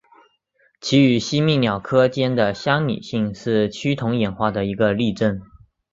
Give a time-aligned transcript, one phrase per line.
[0.79, 5.39] 其与吸蜜鸟科间的相拟性是趋同演化的一个例证。